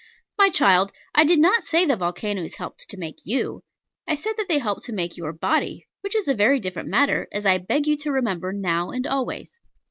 [0.35, 3.63] My child, I did not say that volcanos helped to make you.
[4.07, 7.27] I said that they helped to make your body; which is a very different matter,
[7.31, 9.59] as I beg you to remember, now and always.